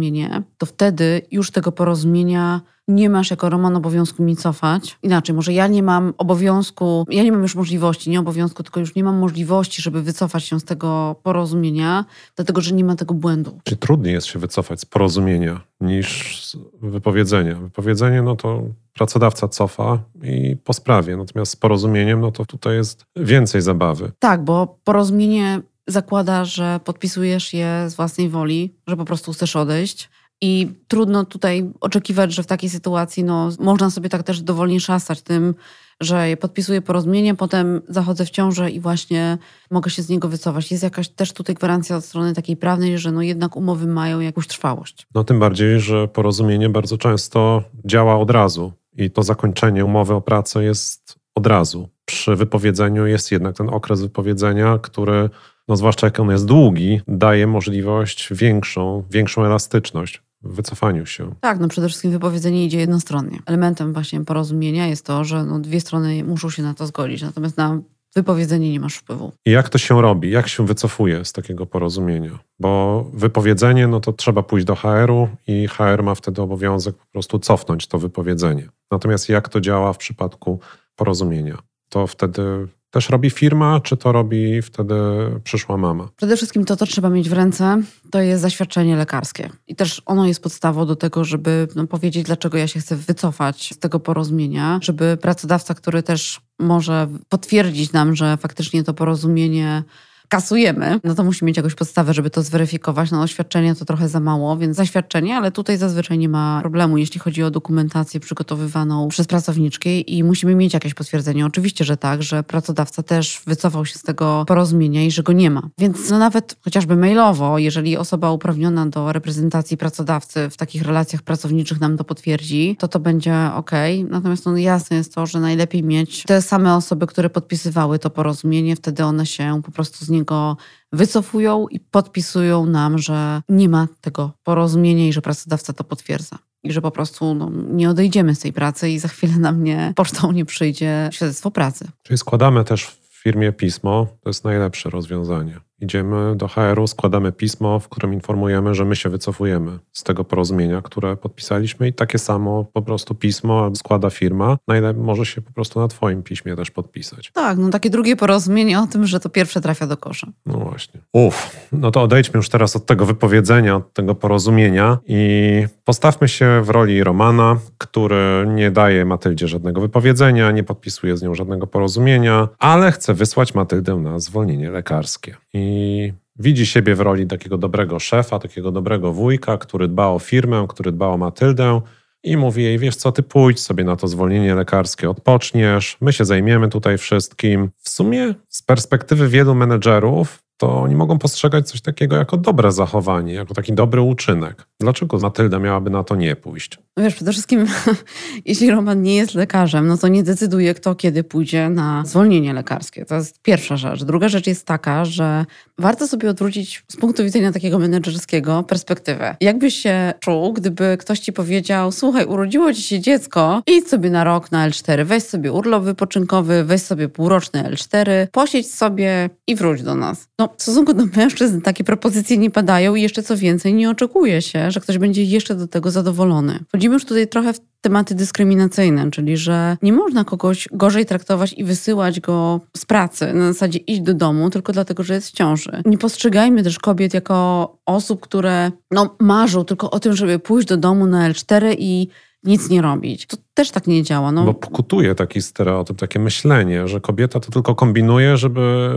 [0.58, 4.98] to wtedy już tego porozumienia nie masz jako Roman obowiązku mi cofać.
[5.04, 8.96] Inaczej, może ja nie mam obowiązku, ja nie mam już możliwości, nie obowiązku, tylko już
[8.96, 13.60] nie mam możliwości, żeby wycofać się z tego porozumienia, dlatego że nie ma tego błędu.
[13.64, 17.56] Czy trudniej jest się wycofać z porozumienia niż z wypowiedzenia?
[17.56, 23.06] Wypowiedzenie, no to pracodawca cofa i po sprawie, natomiast z porozumieniem, no to tutaj jest
[23.16, 24.12] więcej zabawy.
[24.20, 30.10] Tak, bo porozumienie zakłada, że podpisujesz je z własnej woli, że po prostu chcesz odejść.
[30.42, 35.22] I trudno tutaj oczekiwać, że w takiej sytuacji no, można sobie tak też dowolnie szastać
[35.22, 35.56] tym,
[36.02, 39.38] że podpisuję porozumienie, potem zachodzę w ciążę i właśnie
[39.72, 40.72] mogę się z niego wycofać.
[40.72, 44.48] Jest jakaś też tutaj gwarancja od strony takiej prawnej, że no jednak umowy mają jakąś
[44.48, 45.08] trwałość.
[45.16, 50.22] No tym bardziej, że porozumienie bardzo często działa od razu i to zakończenie umowy o
[50.22, 51.90] pracę jest od razu.
[52.06, 55.30] Przy wypowiedzeniu jest jednak ten okres wypowiedzenia, który,
[55.70, 61.36] no zwłaszcza jak on jest długi, daje możliwość większą, większą elastyczność w wycofaniu się.
[61.42, 63.40] Tak, no przede wszystkim wypowiedzenie idzie jednostronnie.
[63.46, 67.58] Elementem właśnie porozumienia jest to, że no dwie strony muszą się na to zgodzić, natomiast
[67.58, 67.82] na
[68.16, 69.32] wypowiedzenie nie masz wpływu.
[69.46, 70.32] I jak to się robi?
[70.32, 72.40] Jak się wycofuje z takiego porozumienia?
[72.60, 77.40] Bo wypowiedzenie, no to trzeba pójść do HR-u i HR ma wtedy obowiązek po prostu
[77.40, 78.70] cofnąć to wypowiedzenie.
[78.92, 80.60] Natomiast jak to działa w przypadku
[80.96, 81.58] porozumienia?
[81.90, 84.96] To wtedy też robi firma, czy to robi wtedy
[85.44, 86.10] przyszła mama?
[86.16, 89.50] Przede wszystkim to, co trzeba mieć w ręce, to jest zaświadczenie lekarskie.
[89.68, 93.74] I też ono jest podstawą do tego, żeby no, powiedzieć, dlaczego ja się chcę wycofać
[93.74, 99.84] z tego porozumienia, żeby pracodawca, który też może potwierdzić nam, że faktycznie to porozumienie
[100.30, 103.12] kasujemy, no to musi mieć jakąś podstawę, żeby to zweryfikować.
[103.12, 107.20] No oświadczenie to trochę za mało, więc zaświadczenie, ale tutaj zazwyczaj nie ma problemu, jeśli
[107.20, 111.46] chodzi o dokumentację przygotowywaną przez pracowniczki i musimy mieć jakieś potwierdzenie.
[111.46, 115.52] Oczywiście, że tak, że pracodawca też wycofał się z tego porozumienia i że go nie
[115.52, 115.70] ma.
[115.78, 121.80] Więc no nawet chociażby mailowo, jeżeli osoba uprawniona do reprezentacji pracodawcy w takich relacjach pracowniczych
[121.80, 123.72] nam to potwierdzi, to to będzie ok.
[124.10, 128.76] Natomiast no jasne jest to, że najlepiej mieć te same osoby, które podpisywały to porozumienie,
[128.76, 130.58] wtedy one się po prostu z nim niego
[130.94, 136.38] wycofują i podpisują nam, że nie ma tego porozumienia i że pracodawca to potwierdza.
[136.64, 139.94] I że po prostu no, nie odejdziemy z tej pracy i za chwilę na mnie
[139.96, 141.88] pocztą nie przyjdzie świadectwo pracy.
[142.04, 145.60] Czyli składamy też w firmie pismo, to jest najlepsze rozwiązanie.
[145.82, 150.82] Idziemy do HR-u, składamy pismo, w którym informujemy, że my się wycofujemy z tego porozumienia,
[150.82, 154.58] które podpisaliśmy i takie samo po prostu pismo składa firma.
[154.68, 157.32] Najlepiej może się po prostu na Twoim piśmie też podpisać.
[157.34, 160.28] Tak, no takie drugie porozumienie o tym, że to pierwsze trafia do kosza.
[160.46, 161.00] No właśnie.
[161.14, 166.62] Uff, no to odejdźmy już teraz od tego wypowiedzenia, od tego porozumienia i postawmy się
[166.64, 172.48] w roli Romana, który nie daje Matyldzie żadnego wypowiedzenia, nie podpisuje z nią żadnego porozumienia,
[172.60, 175.36] ale chce wysłać Matyldę na zwolnienie lekarskie.
[175.54, 180.20] I i widzi siebie w roli takiego dobrego szefa, takiego dobrego wujka, który dba o
[180.20, 181.82] firmę, który dba o Matyldę
[182.24, 186.26] i mówi jej, wiesz co, ty pójdź sobie na to zwolnienie lekarskie, odpoczniesz, my się
[186.26, 187.70] zajmiemy tutaj wszystkim.
[187.78, 193.34] W sumie z perspektywy wielu menedżerów to oni mogą postrzegać coś takiego jako dobre zachowanie,
[193.34, 194.68] jako taki dobry uczynek.
[194.80, 196.78] Dlaczego Matylda miałaby na to nie pójść?
[196.98, 197.66] No wiesz, przede wszystkim,
[198.46, 203.06] jeśli Roman nie jest lekarzem, no to nie decyduje, kto kiedy pójdzie na zwolnienie lekarskie.
[203.06, 204.04] To jest pierwsza rzecz.
[204.04, 205.46] Druga rzecz jest taka, że
[205.78, 209.36] warto sobie odwrócić z punktu widzenia takiego menedżerskiego perspektywę.
[209.42, 214.24] Jakbyś się czuł, gdyby ktoś ci powiedział, słuchaj, urodziło ci się dziecko, idź sobie na
[214.24, 219.84] rok na L4, weź sobie urlop wypoczynkowy, weź sobie półroczny L4, posiedź sobie i wróć
[219.84, 220.28] do nas.
[220.40, 224.42] No, w stosunku do mężczyzn takie propozycje nie padają i jeszcze co więcej, nie oczekuje
[224.42, 226.60] się, że ktoś będzie jeszcze do tego zadowolony.
[226.68, 231.64] Wchodzimy już tutaj trochę w tematy dyskryminacyjne, czyli że nie można kogoś gorzej traktować i
[231.64, 235.82] wysyłać go z pracy, na zasadzie iść do domu, tylko dlatego, że jest w ciąży.
[235.86, 240.78] Nie postrzegajmy też kobiet jako osób, które no, marzą tylko o tym, żeby pójść do
[240.78, 242.08] domu na L4 i
[242.44, 243.26] nic nie robić.
[243.26, 244.32] To też tak nie działa.
[244.32, 244.46] No.
[244.46, 248.92] Bo pokutuje taki stereotyp, takie myślenie, że kobieta to tylko kombinuje, żeby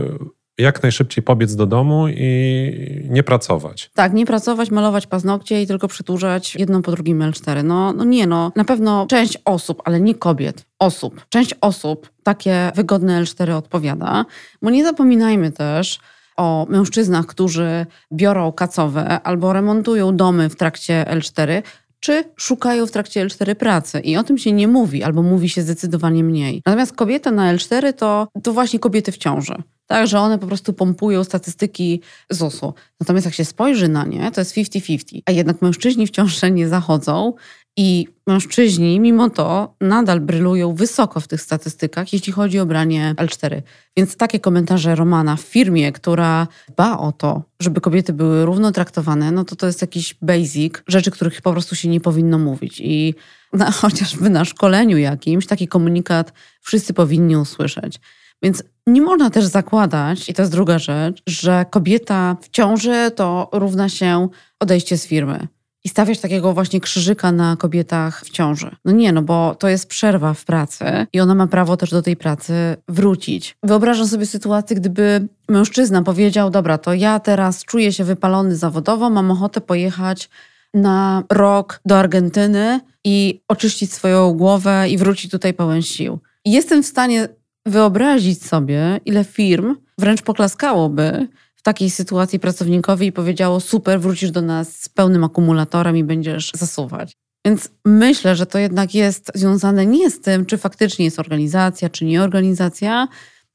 [0.57, 3.91] jak najszybciej pobiec do domu i nie pracować.
[3.93, 7.63] Tak, nie pracować, malować paznokcie i tylko przyturzać jedną po drugim L4.
[7.63, 12.71] No, no nie no, na pewno część osób, ale nie kobiet, osób, część osób takie
[12.75, 14.25] wygodne L4 odpowiada,
[14.61, 15.99] bo nie zapominajmy też,
[16.37, 21.63] o mężczyznach, którzy biorą kacowe albo remontują domy w trakcie L4,
[22.03, 23.99] czy szukają w trakcie L4 pracy.
[23.99, 26.61] I o tym się nie mówi, albo mówi się zdecydowanie mniej.
[26.65, 29.55] Natomiast kobieta na L4 to, to właśnie kobiety w ciąży.
[29.87, 32.73] Tak, że one po prostu pompują statystyki ZUS-u.
[32.99, 35.21] Natomiast jak się spojrzy na nie, to jest 50-50.
[35.25, 37.33] A jednak mężczyźni w ciąży nie zachodzą
[37.77, 43.61] i mężczyźni, mimo to, nadal brylują wysoko w tych statystykach, jeśli chodzi o branie L4.
[43.97, 49.31] Więc takie komentarze Romana w firmie, która dba o to, żeby kobiety były równo traktowane,
[49.31, 52.81] no to to jest jakiś basic, rzeczy, których po prostu się nie powinno mówić.
[52.83, 53.15] I
[53.53, 57.99] na, chociażby na szkoleniu jakimś taki komunikat wszyscy powinni usłyszeć.
[58.43, 63.49] Więc nie można też zakładać, i to jest druga rzecz, że kobieta w ciąży to
[63.53, 64.27] równa się
[64.59, 65.47] odejście z firmy
[65.83, 68.75] i stawiać takiego właśnie krzyżyka na kobietach w ciąży.
[68.85, 72.01] No nie, no bo to jest przerwa w pracy i ona ma prawo też do
[72.01, 72.53] tej pracy
[72.87, 73.57] wrócić.
[73.63, 79.31] Wyobrażam sobie sytuację, gdyby mężczyzna powiedział: Dobra, to ja teraz czuję się wypalony zawodowo, mam
[79.31, 80.29] ochotę pojechać
[80.73, 86.19] na rok do Argentyny i oczyścić swoją głowę i wrócić tutaj pełen sił.
[86.45, 87.27] Jestem w stanie
[87.65, 91.27] wyobrazić sobie, ile firm wręcz poklaskałoby
[91.63, 97.13] takiej sytuacji pracownikowi i powiedziało: Super, wrócisz do nas z pełnym akumulatorem i będziesz zasuwać.
[97.45, 102.05] Więc myślę, że to jednak jest związane nie z tym, czy faktycznie jest organizacja, czy
[102.05, 103.07] nie organizacja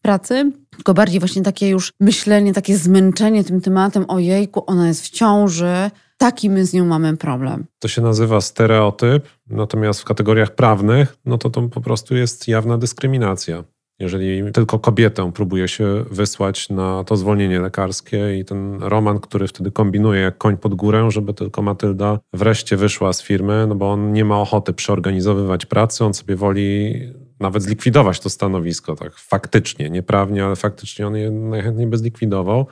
[0.03, 5.11] pracy, tylko bardziej właśnie takie już myślenie, takie zmęczenie tym tematem: ojejku, ona jest w
[5.11, 7.67] ciąży, taki my z nią mamy problem.
[7.79, 12.79] To się nazywa stereotyp, natomiast w kategoriach prawnych, no to to po prostu jest jawna
[12.79, 13.65] dyskryminacja.
[14.01, 19.71] Jeżeli tylko kobietę próbuje się wysłać na to zwolnienie lekarskie i ten Roman, który wtedy
[19.71, 24.13] kombinuje jak koń pod górę, żeby tylko Matylda wreszcie wyszła z firmy, no bo on
[24.13, 26.95] nie ma ochoty przeorganizowywać pracy, on sobie woli
[27.41, 32.67] nawet zlikwidować to stanowisko, tak faktycznie, nieprawnie, ale faktycznie on je najchętniej by zlikwidował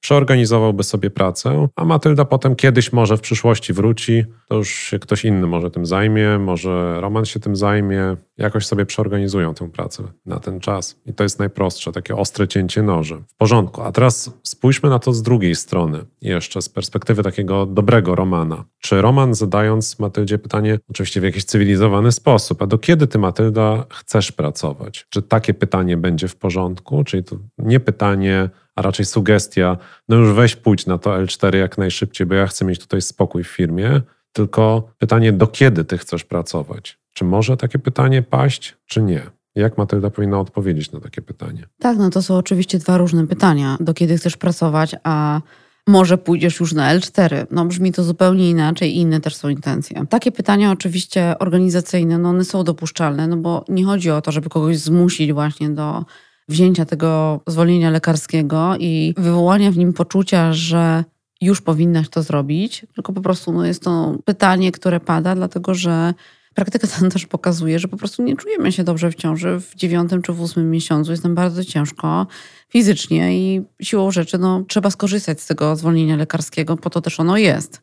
[0.00, 5.24] przeorganizowałby sobie pracę, a Matylda potem kiedyś może w przyszłości wróci, to już się ktoś
[5.24, 10.40] inny może tym zajmie, może Roman się tym zajmie, jakoś sobie przeorganizują tę pracę na
[10.40, 11.00] ten czas.
[11.06, 13.22] I to jest najprostsze, takie ostre cięcie noży.
[13.28, 13.82] W porządku.
[13.82, 18.64] A teraz spójrzmy na to z drugiej strony, jeszcze z perspektywy takiego dobrego Romana.
[18.80, 23.86] Czy Roman zadając Matyldzie pytanie, oczywiście w jakiś cywilizowany sposób, a do kiedy ty Matylda
[23.90, 25.06] chcesz pracować?
[25.10, 27.04] Czy takie pytanie będzie w porządku?
[27.04, 29.76] Czyli to nie pytanie, a raczej sugestia,
[30.08, 33.44] no już weź pójdź na to L4 jak najszybciej, bo ja chcę mieć tutaj spokój
[33.44, 34.00] w firmie.
[34.32, 36.98] Tylko pytanie, do kiedy ty chcesz pracować?
[37.14, 39.22] Czy może takie pytanie paść, czy nie?
[39.54, 41.66] Jak Matylda powinna odpowiedzieć na takie pytanie?
[41.78, 43.76] Tak, no to są oczywiście dwa różne pytania.
[43.80, 45.40] Do kiedy chcesz pracować, a
[45.86, 47.46] może pójdziesz już na L4.
[47.50, 50.06] No brzmi to zupełnie inaczej i inne też są intencje.
[50.06, 54.48] Takie pytania oczywiście organizacyjne, no one są dopuszczalne, no bo nie chodzi o to, żeby
[54.48, 56.04] kogoś zmusić właśnie do
[56.48, 61.04] wzięcia tego zwolnienia lekarskiego i wywołania w nim poczucia, że
[61.40, 66.14] już powinnaś to zrobić, tylko po prostu no, jest to pytanie, które pada, dlatego że
[66.54, 70.22] praktyka tam też pokazuje, że po prostu nie czujemy się dobrze w ciąży w dziewiątym
[70.22, 71.10] czy w ósmym miesiącu.
[71.10, 72.26] Jest nam bardzo ciężko
[72.68, 77.36] fizycznie i siłą rzeczy no, trzeba skorzystać z tego zwolnienia lekarskiego, po to też ono
[77.36, 77.82] jest.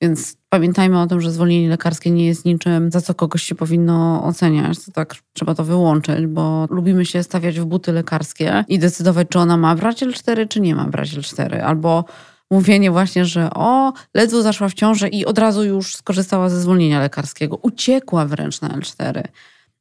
[0.00, 4.24] Więc pamiętajmy o tym, że zwolnienie lekarskie nie jest niczym, za co kogoś się powinno
[4.24, 4.84] oceniać.
[4.84, 9.38] To tak trzeba to wyłączyć, bo lubimy się stawiać w buty lekarskie i decydować, czy
[9.38, 11.60] ona ma brać L4, czy nie ma brać L4.
[11.60, 12.04] Albo
[12.50, 17.00] mówienie właśnie, że o, ledwo zaszła w ciążę i od razu już skorzystała ze zwolnienia
[17.00, 17.58] lekarskiego.
[17.62, 19.22] Uciekła wręcz na L4.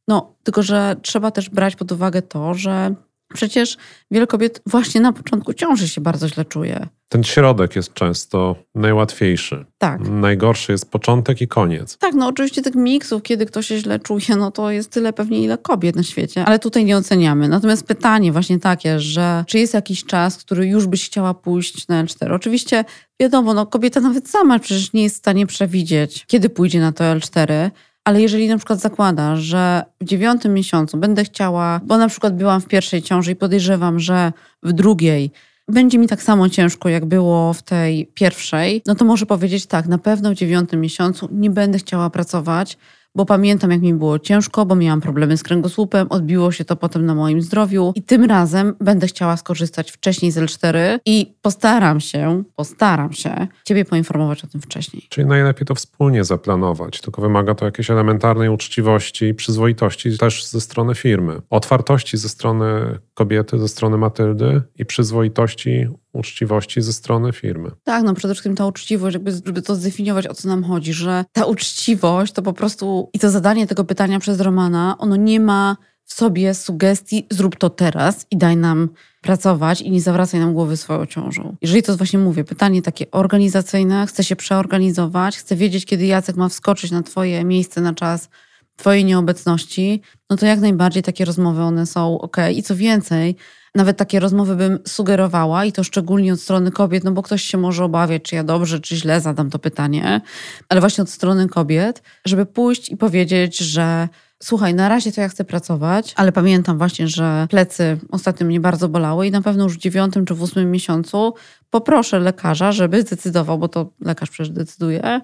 [0.08, 2.96] No, tylko że trzeba też brać pod uwagę to, że
[3.34, 3.78] Przecież
[4.12, 6.88] wiele kobiet właśnie na początku ciąży się bardzo źle czuje.
[7.10, 9.66] Ten środek jest często najłatwiejszy.
[9.78, 10.10] Tak.
[10.10, 11.98] Najgorszy jest początek i koniec.
[11.98, 15.44] Tak, no oczywiście tych miksów, kiedy ktoś się źle czuje, no to jest tyle pewnie
[15.44, 17.50] ile kobiet na świecie, ale tutaj nie oceniamy.
[17.50, 22.06] Natomiast pytanie właśnie takie, że czy jest jakiś czas, który już byś chciała pójść na
[22.06, 22.34] L4?
[22.34, 22.86] Oczywiście
[23.20, 27.04] wiadomo, no kobieta nawet sama przecież nie jest w stanie przewidzieć, kiedy pójdzie na to
[27.04, 27.72] L4,
[28.06, 32.62] ale jeżeli na przykład zakłada, że w dziewiątym miesiącu będę chciała, bo na przykład byłam
[32.62, 35.32] w pierwszej ciąży i podejrzewam, że w drugiej
[35.68, 39.88] będzie mi tak samo ciężko, jak było w tej pierwszej, no to może powiedzieć tak,
[39.88, 42.78] na pewno w dziewiątym miesiącu nie będę chciała pracować,
[43.16, 47.06] bo pamiętam, jak mi było ciężko, bo miałam problemy z kręgosłupem, odbiło się to potem
[47.06, 52.44] na moim zdrowiu i tym razem będę chciała skorzystać wcześniej z L4 i postaram się,
[52.56, 55.08] postaram się Ciebie poinformować o tym wcześniej.
[55.10, 60.62] Czyli najlepiej to wspólnie zaplanować, tylko wymaga to jakiejś elementarnej uczciwości i przyzwoitości też ze
[60.62, 61.42] strony firmy.
[61.50, 67.72] Otwartości ze strony kobiety, ze strony Matyldy i przyzwoitości uczciwości ze strony firmy.
[67.84, 71.26] Tak, no przede wszystkim ta uczciwość, jakby, żeby to zdefiniować, o co nam chodzi, że
[71.32, 75.78] ta uczciwość to po prostu i to zadanie tego pytania przez Romana, ono nie ma
[76.06, 78.90] w sobie sugestii, zrób to teraz i daj nam
[79.22, 81.56] pracować i nie zawracaj nam głowy swoją ciążą.
[81.62, 86.50] Jeżeli to właśnie mówię, pytanie takie organizacyjne, chcę się przeorganizować, chcę wiedzieć, kiedy Jacek ma
[86.50, 88.30] wskoczyć na twoje miejsce na czas
[88.76, 92.38] twojej nieobecności, no to jak najbardziej takie rozmowy one są ok.
[92.54, 93.36] I co więcej,
[93.76, 97.58] nawet takie rozmowy bym sugerowała i to szczególnie od strony kobiet, no bo ktoś się
[97.58, 100.22] może obawiać, czy ja dobrze, czy źle zadam to pytanie,
[100.70, 104.10] ale właśnie od strony kobiet, żeby pójść i powiedzieć, że
[104.44, 108.90] słuchaj, na razie to ja chcę pracować, ale pamiętam właśnie, że plecy ostatnio mnie bardzo
[108.90, 111.34] bolały i na pewno już w dziewiątym czy w ósmym miesiącu
[111.70, 115.22] poproszę lekarza, żeby zdecydował, bo to lekarz przecież decyduje,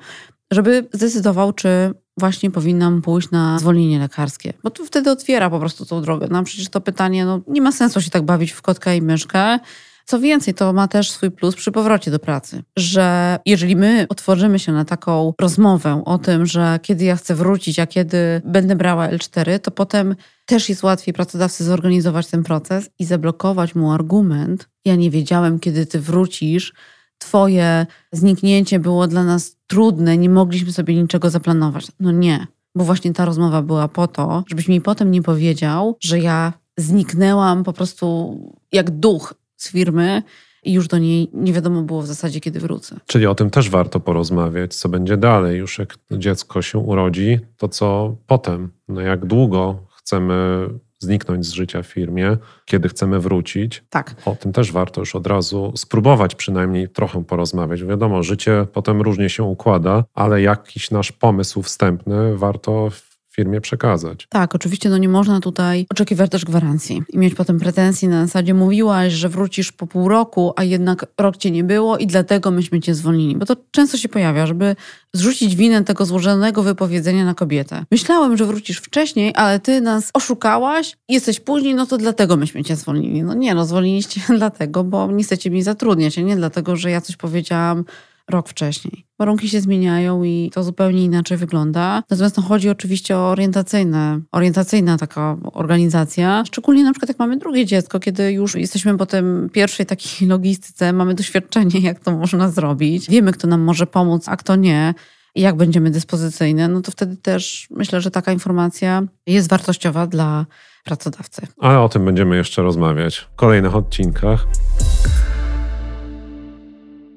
[0.52, 5.86] żeby zdecydował, czy właśnie powinnam pójść na zwolnienie lekarskie, bo to wtedy otwiera po prostu
[5.86, 6.28] tą drogę.
[6.32, 9.60] No przecież to pytanie, no nie ma sensu się tak bawić w kotka i myszkę.
[10.06, 14.60] Co więcej, to ma też swój plus przy powrocie do pracy, że jeżeli my otworzymy
[14.60, 19.08] się na taką rozmowę o tym, że kiedy ja chcę wrócić, a kiedy będę brała
[19.10, 24.70] L4, to potem też jest łatwiej pracodawcy zorganizować ten proces i zablokować mu argument.
[24.86, 26.74] Ja nie wiedziałem, kiedy ty wrócisz,
[27.22, 31.88] Twoje zniknięcie było dla nas trudne, nie mogliśmy sobie niczego zaplanować.
[32.00, 36.20] No nie, bo właśnie ta rozmowa była po to, żebyś mi potem nie powiedział, że
[36.20, 38.38] ja zniknęłam po prostu
[38.72, 40.24] jak duch z firmy
[40.64, 43.00] i już do niej nie wiadomo było w zasadzie, kiedy wrócę.
[43.06, 47.68] Czyli o tym też warto porozmawiać, co będzie dalej, już jak dziecko się urodzi, to
[47.68, 50.68] co potem, no jak długo chcemy
[51.02, 53.84] zniknąć z życia w firmie, kiedy chcemy wrócić.
[53.90, 54.16] Tak.
[54.26, 57.84] O tym też warto już od razu spróbować przynajmniej trochę porozmawiać.
[57.84, 62.90] Wiadomo, życie potem różnie się układa, ale jakiś nasz pomysł wstępny warto
[63.36, 64.28] firmie przekazać.
[64.30, 68.54] Tak, oczywiście no nie można tutaj oczekiwać też gwarancji i mieć potem pretensji na zasadzie
[68.54, 72.80] mówiłaś, że wrócisz po pół roku, a jednak rok cię nie było i dlatego myśmy
[72.80, 73.36] cię zwolnili.
[73.36, 74.76] Bo to często się pojawia, żeby
[75.14, 77.86] zrzucić winę tego złożonego wypowiedzenia na kobietę.
[77.92, 82.76] Myślałem, że wrócisz wcześniej, ale ty nas oszukałaś, jesteś później, no to dlatego myśmy cię
[82.76, 83.24] zwolnili.
[83.24, 87.02] No nie, no zwolniliście dlatego, bo nie chcecie mi zatrudniać, a nie dlatego, że ja
[87.02, 87.86] coś powiedziałam
[88.32, 89.06] rok wcześniej.
[89.20, 92.04] Warunki się zmieniają i to zupełnie inaczej wygląda.
[92.10, 97.66] Natomiast no, chodzi oczywiście o orientacyjne, orientacyjna taka organizacja, szczególnie na przykład jak mamy drugie
[97.66, 103.10] dziecko, kiedy już jesteśmy po tym pierwszej takiej logistyce, mamy doświadczenie, jak to można zrobić,
[103.10, 104.94] wiemy, kto nam może pomóc, a kto nie
[105.36, 110.46] i jak będziemy dyspozycyjne, no to wtedy też myślę, że taka informacja jest wartościowa dla
[110.84, 111.42] pracodawcy.
[111.60, 114.48] Ale o tym będziemy jeszcze rozmawiać w kolejnych odcinkach.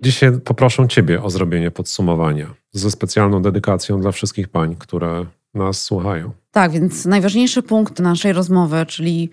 [0.04, 6.32] Dzisiaj poproszę Ciebie o zrobienie podsumowania ze specjalną dedykacją dla wszystkich pań, które nas słuchają.
[6.50, 9.30] Tak, więc najważniejszy punkt naszej rozmowy, czyli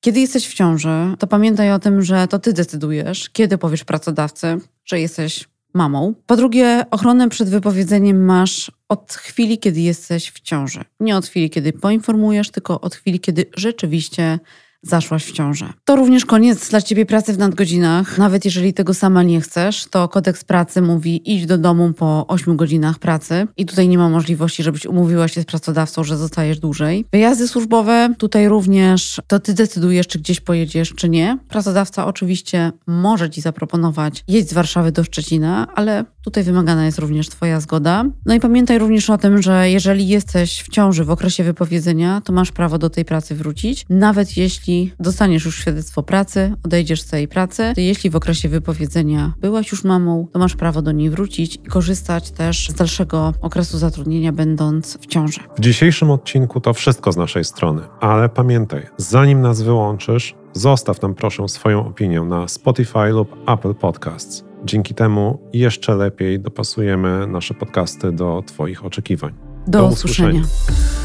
[0.00, 4.58] kiedy jesteś w ciąży, to pamiętaj o tym, że to Ty decydujesz, kiedy powiesz pracodawcy,
[4.84, 6.14] że jesteś mamą.
[6.26, 10.84] Po drugie, ochronę przed wypowiedzeniem masz od chwili, kiedy jesteś w ciąży.
[11.00, 14.38] Nie od chwili, kiedy poinformujesz, tylko od chwili, kiedy rzeczywiście
[14.86, 15.72] zaszłaś w ciążę.
[15.84, 18.18] To również koniec dla ciebie pracy w nadgodzinach.
[18.18, 22.56] Nawet jeżeli tego sama nie chcesz, to kodeks pracy mówi idź do domu po 8
[22.56, 27.04] godzinach pracy i tutaj nie ma możliwości, żebyś umówiła się z pracodawcą, że zostajesz dłużej.
[27.12, 31.38] Wyjazdy służbowe, tutaj również to ty decydujesz, czy gdzieś pojedziesz, czy nie.
[31.48, 37.28] Pracodawca oczywiście może ci zaproponować jeść z Warszawy do Szczecina, ale tutaj wymagana jest również
[37.28, 38.04] twoja zgoda.
[38.26, 42.32] No i pamiętaj również o tym, że jeżeli jesteś w ciąży w okresie wypowiedzenia, to
[42.32, 47.06] masz prawo do tej pracy wrócić, nawet jeśli jeśli dostaniesz już świadectwo pracy, odejdziesz z
[47.06, 51.10] tej pracy, to jeśli w okresie wypowiedzenia byłaś już mamą, to masz prawo do niej
[51.10, 55.40] wrócić i korzystać też z dalszego okresu zatrudnienia, będąc w ciąży.
[55.56, 61.14] W dzisiejszym odcinku to wszystko z naszej strony, ale pamiętaj, zanim nas wyłączysz, zostaw nam
[61.14, 64.44] proszę swoją opinię na Spotify lub Apple Podcasts.
[64.64, 69.34] Dzięki temu jeszcze lepiej dopasujemy nasze podcasty do Twoich oczekiwań.
[69.66, 70.40] Do, do usłyszenia.
[70.40, 71.03] usłyszenia.